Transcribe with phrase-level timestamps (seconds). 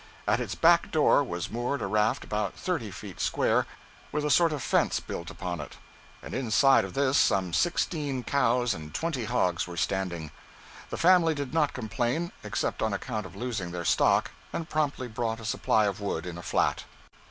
[0.27, 3.67] At its back door was moored a raft about thirty feet square,
[4.11, 5.77] with a sort of fence built upon it,
[6.23, 10.31] and inside of this some sixteen cows and twenty hogs were standing.
[10.89, 15.39] The family did not complain, except on account of losing their stock, and promptly brought
[15.39, 16.83] a supply of wood in a flat.